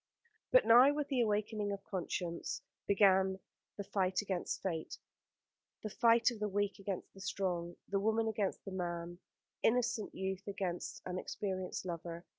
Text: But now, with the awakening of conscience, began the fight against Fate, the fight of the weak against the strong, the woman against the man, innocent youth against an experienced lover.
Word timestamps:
But 0.49 0.65
now, 0.65 0.91
with 0.95 1.09
the 1.09 1.21
awakening 1.21 1.71
of 1.71 1.83
conscience, 1.83 2.63
began 2.87 3.37
the 3.77 3.83
fight 3.83 4.19
against 4.23 4.63
Fate, 4.63 4.97
the 5.83 5.91
fight 5.91 6.31
of 6.31 6.39
the 6.39 6.49
weak 6.49 6.79
against 6.79 7.13
the 7.13 7.21
strong, 7.21 7.75
the 7.87 7.99
woman 7.99 8.27
against 8.27 8.65
the 8.65 8.71
man, 8.71 9.19
innocent 9.61 10.15
youth 10.15 10.47
against 10.47 11.03
an 11.05 11.19
experienced 11.19 11.85
lover. 11.85 12.25